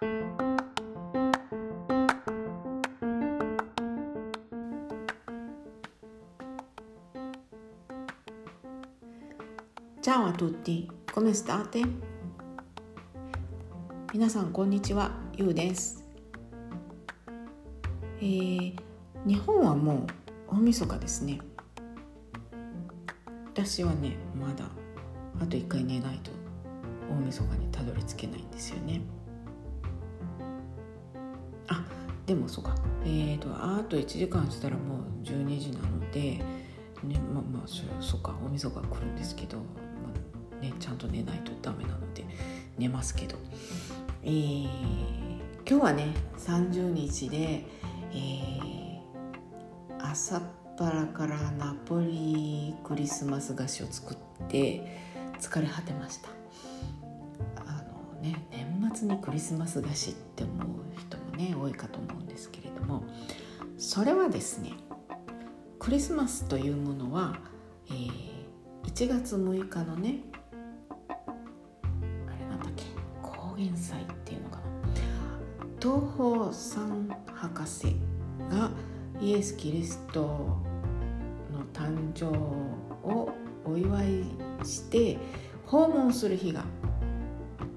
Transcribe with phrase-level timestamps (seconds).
[0.00, 0.08] Ciao
[10.24, 11.86] a tutti, come state?
[14.14, 16.02] 皆さんこんにちは、ゆうです、
[18.20, 18.74] えー
[19.26, 20.06] 日本はも
[20.48, 21.38] う大晦日ですね。
[23.48, 24.64] 私はねまだ
[25.38, 26.30] あと1回寝ないと
[27.10, 29.02] 大晦日にたどり着けないんですよね。
[32.30, 32.76] でもそうか。
[33.02, 36.20] えーとあと1時間したらもう12時なので
[37.02, 39.64] ねまあまあそそうか大晦日来るんですけど、ま
[40.60, 42.24] あね、ちゃんと寝ないとダメなので
[42.78, 43.36] 寝ますけど、
[44.22, 44.68] えー
[45.68, 47.66] 今日はね30日で、
[48.12, 49.00] えー
[49.98, 50.42] 朝っ
[50.78, 54.16] ぱらからナポリクリスマス菓子を作っ
[54.48, 55.00] て
[55.40, 56.28] 疲れ果てました。
[57.56, 57.82] あ
[58.14, 63.04] のね年末にクリスマス菓子って思う人もね多いかと思うですけれども
[63.76, 64.72] それはですね
[65.78, 67.38] クリスマスというものは、
[67.88, 68.30] えー
[68.84, 70.18] 1月6日のね
[71.08, 71.12] あ
[72.38, 72.84] れなんだっけ
[73.22, 74.62] 高原祭っていうのかな。
[75.80, 77.96] 東方三博士
[78.50, 78.70] が
[79.20, 83.32] イエス・キリストの誕生を
[83.64, 84.24] お祝い
[84.64, 85.18] して
[85.66, 86.64] 訪問する日が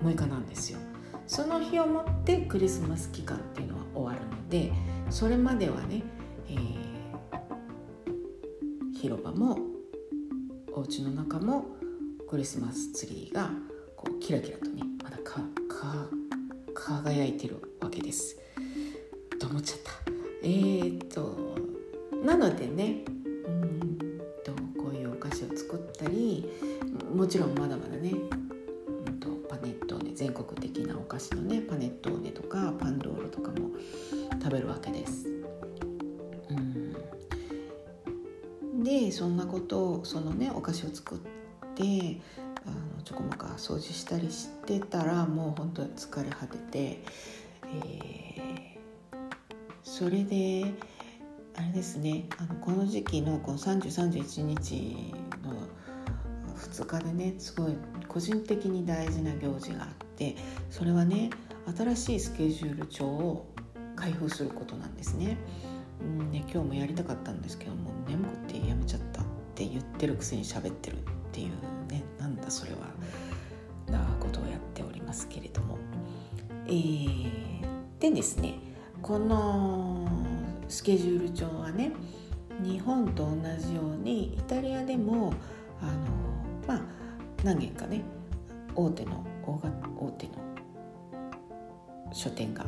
[0.02, 0.80] 6日なんですよ。
[1.28, 3.83] その日をもってクリスマス期間っていうのは
[4.54, 4.72] で
[5.10, 6.04] それまではね、
[6.48, 6.84] えー
[8.96, 9.58] 広場も
[10.72, 11.66] お家の中も
[12.30, 13.50] クリスマスツリーが
[13.98, 16.08] こうキラキラとねまだかか
[16.74, 18.38] 輝いてるわけです。
[19.40, 19.92] と思っちゃった？
[20.44, 21.58] えー、っと
[22.24, 23.04] なのでね
[23.46, 23.98] うん
[24.46, 26.46] とこういうお菓子を作ったり
[27.14, 32.23] もちろんまだまだねうんとパネットーネ全国的なお菓子のねパネットー
[38.84, 41.18] でそんなことをそのねお菓子を作っ
[41.76, 42.20] て
[42.66, 47.04] あのちょこまか掃除したりしてたらもう本当に疲れ果てて、
[47.64, 48.34] えー
[49.84, 50.74] それで
[51.56, 55.14] あれですねあのこの時期のこの3031日
[55.44, 55.54] の
[56.58, 57.76] 2日でねすごい
[58.08, 60.36] 個人的に大事な行事があって
[60.72, 61.30] それはね
[61.78, 63.54] 新しいスケジュール帳を
[63.96, 65.38] 開封することなんですね。
[66.04, 69.26] うんね今日もやりたかったんですけども眠くてやめちゃったっ
[69.56, 71.00] て言ってるくせに喋ってるっ
[71.32, 72.80] ていうねなんだそれは
[73.88, 75.78] なことをやっておりますけれども。
[76.68, 77.64] えー
[78.04, 78.56] でですね
[79.02, 80.06] この
[80.68, 81.94] スケジュール帳はね
[82.62, 85.34] 日本と同じようにイタリアでも
[85.82, 85.92] あの
[86.68, 86.82] まあ
[87.46, 88.02] 何軒かね
[88.76, 89.54] 大手の大
[89.98, 90.34] 大手の
[92.12, 92.66] 書店が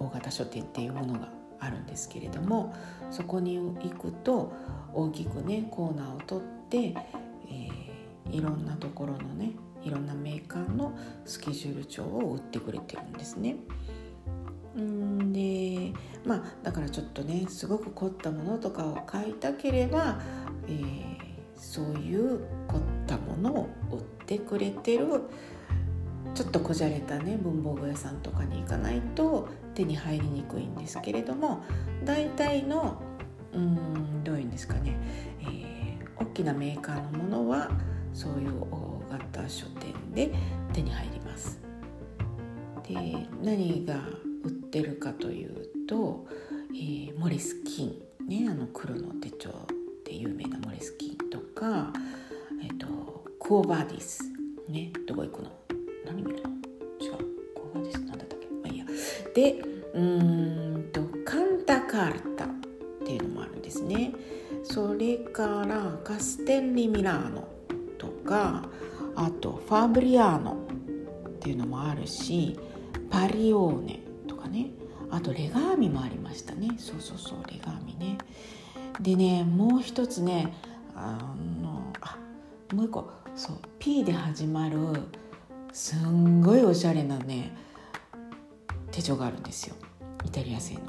[0.00, 1.28] 大型書店っていうものが
[1.60, 2.74] あるんですけれども
[3.10, 4.52] そこに行くと
[4.92, 7.86] 大きくねコーナーを取って、えー
[8.32, 9.52] いろんなところのね
[9.84, 13.56] いろんなメーカーのスケジュール帳を売ってくれてるんですね。
[14.76, 15.92] んで
[16.24, 20.20] まあだからちょっとねすごく凝ったものとかを買いたければ、
[20.66, 21.16] えー
[21.58, 25.22] そういう凝ったものを売ってくれてる
[26.36, 31.64] ちょっとこじゃれたね文房具屋さんとかに行かないと手に入りにくいんですけれども
[32.04, 33.02] 大体の
[33.54, 34.98] うんどういうんですかね、
[35.40, 35.76] えー
[36.18, 37.70] 大きなメーカーのものは
[38.14, 40.34] そういう大型書店で
[40.72, 41.60] 手に入ります。
[42.86, 43.94] で何が
[44.42, 46.26] 売ってるかというと、
[46.74, 49.50] えーモリスキンねあの黒の手帳
[50.04, 51.92] で有名なモリスキンとか、
[52.62, 52.86] えっと
[53.40, 54.22] クオバーディス
[54.68, 55.50] ねどこ行くの？
[56.06, 56.50] 何見るの？
[57.00, 57.16] 違う。
[57.54, 58.46] クオバディスなんだったっけ？
[58.46, 58.84] まあいいや。
[59.34, 59.62] で
[59.94, 62.48] うんとカンタカルタっ
[63.04, 64.12] ていうのもあるんですね。
[64.62, 67.48] それからカステッリミラーノ
[67.98, 68.68] とか
[69.14, 70.56] あとファブリアーノ
[71.28, 72.58] っていうのもあるし
[73.10, 74.70] パリオーネとかね。
[75.10, 76.70] あとレガーミもありましたね。
[76.78, 78.18] そうそうそうレガーミね。
[79.00, 80.52] でねもう一つね
[80.94, 81.18] あ
[81.62, 82.16] のあ
[82.74, 83.10] もう一個。
[83.36, 84.78] そう P で始まる
[85.76, 87.54] すんごいおしゃれなね
[88.90, 89.76] 手帳があるんですよ。
[90.24, 90.80] イタリア製の。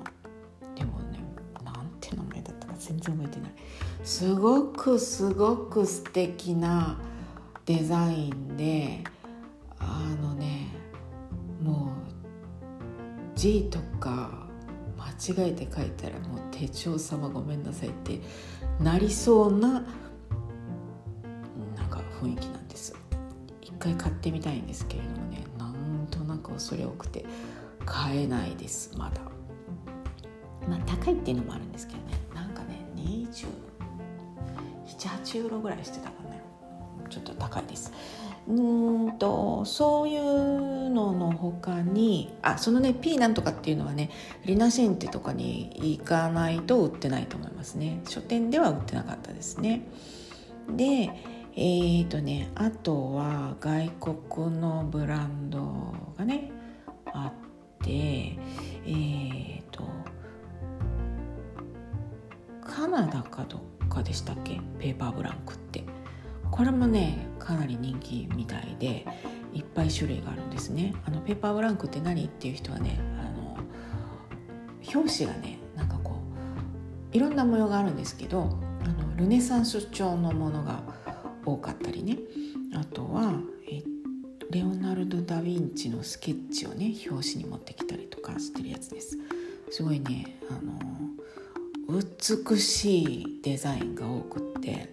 [0.75, 1.19] でもね
[1.61, 3.51] なんて名前だったか全然覚えてない。
[4.05, 6.97] すごくすごく素敵な
[7.65, 9.03] デザインで
[9.77, 10.69] あのね
[11.61, 11.91] も
[13.35, 14.47] う G とか
[14.97, 18.21] 間違えて書いたらもう手帳様ごめんなさいって
[18.79, 19.83] なりそうななん
[21.89, 22.56] か雰囲気な
[23.95, 25.43] 回買ってみたいんですけれどもね。
[25.57, 27.25] なんとなく恐れ多くて
[27.85, 29.21] 買えないですまだ。
[30.67, 32.05] まあ高いっていうのもあるんですけどね。
[32.33, 36.27] なんかね278ユーロぐらいしてたかな。
[37.09, 37.91] ちょっと高いです。
[38.47, 44.09] うんとそういうのの他にあそのね P なんとかっていうのはね
[44.45, 48.01] リナシェンテとかに行かないと売ってないと思いますね。
[48.07, 49.81] 書店では売ってなかったですね。
[50.69, 51.09] で
[51.59, 56.51] えーとねあとは外国のブランドがね
[57.07, 59.83] あってえーと
[62.63, 64.61] カナダかどっかでしたっけ？
[64.77, 65.83] ペーパーブランクって。
[66.51, 69.05] これもねかなり人気みたいで
[69.51, 70.93] いっぱい種類があるんですね。
[71.05, 73.57] あのペーパーブランクって何っていう人はねあの
[74.93, 76.19] 表紙がねなんかこ
[77.11, 80.83] ういろんな模様があるんですけどあのルネサンス調のものが
[81.47, 82.17] 多かったりね。
[82.73, 83.41] あとは
[83.71, 83.81] え
[84.51, 89.17] レオナルド・ダ・ヴィンチのスケッチをね表紙に持ってきたりとかしてるやつです。
[89.71, 90.77] すごいねあの
[91.89, 94.89] 美しいデザインが多くって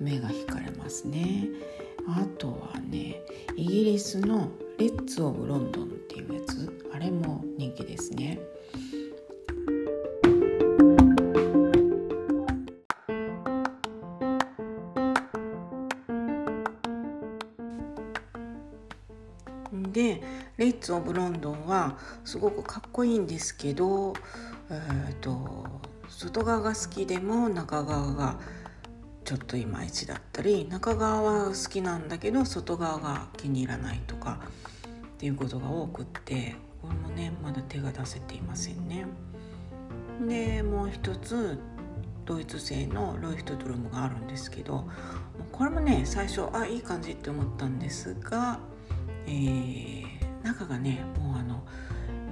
[0.00, 1.48] 目が引かれますね。
[2.06, 3.20] あとはね
[3.56, 4.48] イギリスの
[4.78, 6.70] レッツ・オブ・ロンドンっていうやつ。
[6.92, 7.99] あれも人気です。
[20.80, 24.14] ツ・オブ・ロンドンはすごくかっこいいんですけど、
[24.70, 25.80] えーと
[26.10, 28.38] 外側が好きでも中側が
[29.24, 34.40] ちょっといまいちだったり中側は好きなんだけど外側が気に入らないとか
[35.14, 39.06] っていうことが多くってこれもねまだ手が出せていませんね。
[40.26, 41.58] でもう一つ
[42.24, 44.86] ドイツ製のロイヒトドルムがあるんですけど
[45.52, 48.58] これもね最初あいい感じって思ったんですが、
[49.26, 50.06] えー、
[50.52, 51.64] 中がねもうあの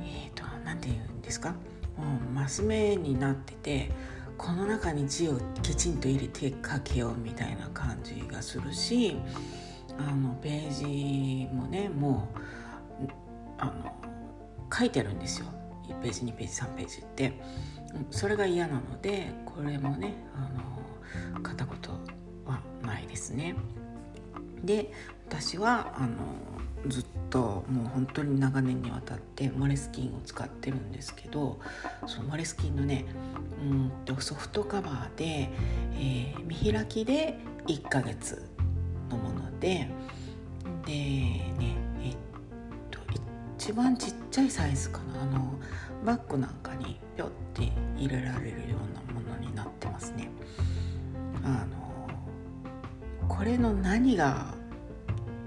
[0.03, 1.50] えっ、ー、と何て言うんですか？
[1.97, 3.91] もうマス目になってて
[4.37, 9.17] この中に字をきちんと入れて書けようみたいな感じがするし
[9.99, 12.29] あのページもねも
[13.03, 13.09] う
[13.59, 13.94] あの
[14.73, 15.47] 書いてるんですよ。
[15.88, 17.32] 1ページ2ページ3ページって。
[18.11, 20.41] それが嫌なのでこれもねあ
[21.35, 21.75] の片言
[22.44, 23.55] はないですね。
[24.62, 24.93] で
[25.30, 26.16] 私はあの
[26.86, 31.60] ずっともう本当に長年にわたってモレスキンを使ってるんですけど
[32.06, 33.04] そのモレスキンのね
[33.60, 35.50] うんとソフトカバーで、
[35.94, 38.48] えー、見開きで1ヶ月
[39.10, 39.88] のもので
[40.86, 42.16] でねえっ
[42.90, 43.00] と
[43.58, 45.58] 一番ちっちゃいサイズかなあの
[46.06, 50.30] バッグなんかにぴょって入れられるようなものになってますね。
[51.44, 54.57] あのこれの何が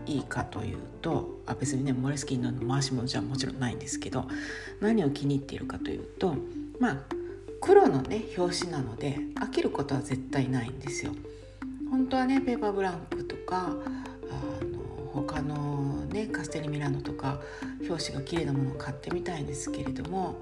[0.05, 4.25] いいかというとあ別にねモレスキンの回し物じゃもちろんないんですけど
[4.79, 6.35] 何を気に入っているかというと
[6.79, 6.97] まあ
[7.59, 11.13] 黒のね表紙なので飽きることは絶対ないんですよ。
[11.89, 14.79] 本当はねペーパーブランクとかあの
[15.13, 17.41] 他のねカステリミラノとか
[17.87, 20.37] 表紙が綺麗なものを買ってみたいんですけれどもも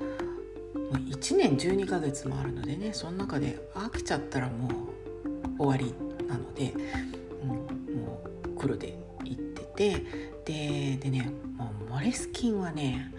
[0.92, 5.94] う1年12ヶ月もあるのでねその中で飽きちゃったらもう終わり
[6.28, 6.74] なので、
[7.44, 7.50] うん、
[7.98, 8.98] もう黒で
[9.80, 10.04] って
[10.44, 13.14] ででねもうモレスキンはね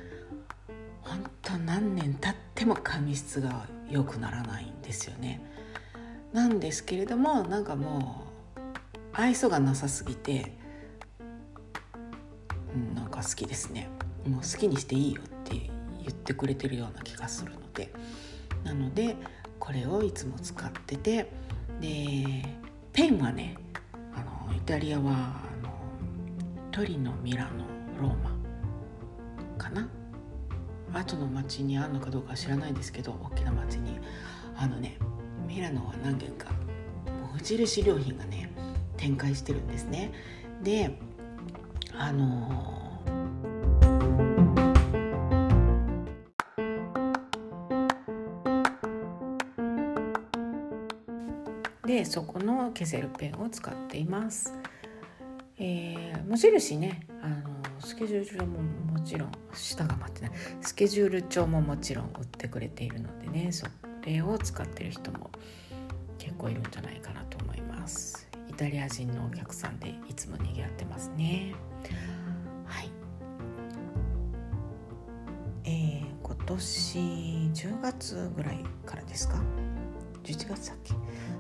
[1.01, 5.41] 本当何年経っても髪質が良くならないんですよね。
[6.33, 8.25] なんですけれどもなんかも
[8.57, 8.61] う
[9.13, 10.53] 愛想がなさすぎて、
[12.75, 13.89] うん、なんか好きですね。
[14.29, 15.71] もう好きにしていいよって
[16.01, 17.91] 言ってくれてるような気がするので
[18.63, 19.17] なので
[19.59, 21.33] これをいつも使ってて
[21.81, 22.45] で
[22.93, 23.57] ペンはね
[24.15, 25.50] あのイタリアは
[26.73, 27.65] トリノミラノ
[28.01, 28.31] ローマ。
[29.59, 29.89] かな？
[30.93, 33.99] 後の町にあるのかどうか知らないですけど大きな町に。
[34.57, 34.97] あのね
[35.47, 36.51] ミラノは何軒か
[37.35, 38.53] 無印良品がね
[38.97, 40.13] 展開してるんですね。
[40.63, 40.97] で
[41.93, 43.03] あの
[51.85, 54.55] でそこの消せるペンを使っています。
[55.61, 57.35] えー、無印ねあの
[57.81, 63.67] スケジュール帳ももちろん下が待ってないスケジュール帳ももちろん売ってくれているのでねそ
[64.07, 65.31] れを使ってる人も
[66.19, 68.29] 結構いるんじゃないかなと思います。
[68.49, 71.55] イタリア人のお客さんでいつも賑わってますね。
[72.67, 72.91] はい。
[75.65, 79.43] えー、今年10月ぐらいからですか
[80.25, 80.95] ？11月だっけ？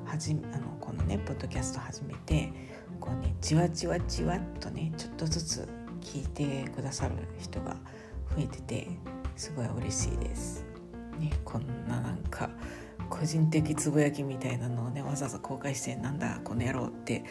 [0.06, 2.52] はじあのこのねポッドキャスト始めて
[3.00, 5.68] こうねじわじわじわっとねちょっとずつ
[6.00, 7.76] 聞いてくださる人が
[8.36, 8.88] 増えてて
[9.36, 10.64] すごい嬉しいです。
[11.18, 12.48] ね、こんななんか
[13.10, 17.24] 個人的つぶやきみたいなのをねわざわざ公開してなんだこの野郎って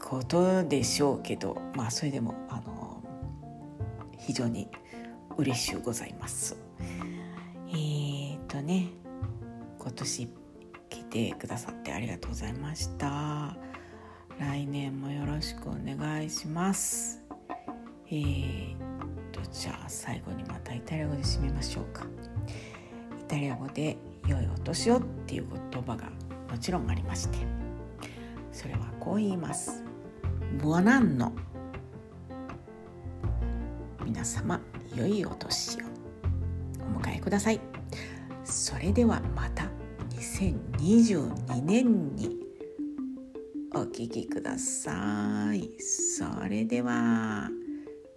[0.00, 3.02] ことでしょうけどまあそれでもあの
[4.18, 4.68] 非常に
[5.36, 6.56] 嬉しゅうございます。
[7.68, 8.88] えー、っとね
[9.78, 10.28] 今年
[10.90, 13.73] 来てくださってありがとうございました。
[14.38, 17.22] 来年もよろしくお願いします。
[18.08, 18.74] えー、
[19.32, 22.04] とじゃあ最後にまたイタリア語で締めましょうか。
[23.20, 26.08] イタリア語で良いお年をっていう言葉が
[26.50, 27.38] もちろんありまして
[28.52, 29.84] それはこう言います。
[30.62, 31.32] ボナンノ
[34.04, 34.60] 皆様
[34.94, 35.84] 良いお年を
[36.96, 37.60] お迎えください
[38.44, 39.68] それではまた
[40.10, 42.33] 2022年に
[43.94, 45.70] 聞きください。
[45.80, 47.48] それでは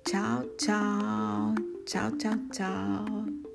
[0.04, 1.56] チャオチャオ。
[1.86, 3.47] チャオチャオチャオ。